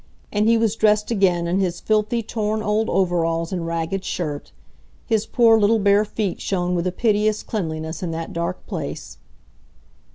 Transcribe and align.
And 0.31 0.49
he 0.49 0.57
was 0.57 0.75
dressed 0.75 1.11
again 1.11 1.45
in 1.45 1.59
his 1.59 1.79
filthy, 1.79 2.23
torn 2.23 2.63
old 2.63 2.89
overalls 2.89 3.53
and 3.53 3.67
ragged 3.67 4.03
shirt. 4.03 4.51
His 5.05 5.27
poor 5.27 5.59
little 5.59 5.77
bare 5.77 6.05
feet 6.05 6.41
shone 6.41 6.73
with 6.73 6.87
a 6.87 6.91
piteous 6.91 7.43
cleanliness 7.43 8.01
in 8.01 8.09
that 8.09 8.33
dark 8.33 8.65
place. 8.65 9.19